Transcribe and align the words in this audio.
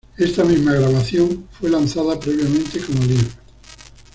Esta 0.17 0.43
misma 0.43 0.73
grabación 0.73 1.47
fue 1.51 1.69
lanzada 1.69 2.19
previamente 2.19 2.79
como 2.79 3.03
Live! 3.03 3.29